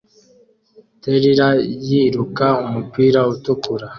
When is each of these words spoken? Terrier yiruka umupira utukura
Terrier 1.01 1.55
yiruka 1.89 2.47
umupira 2.65 3.19
utukura 3.33 3.85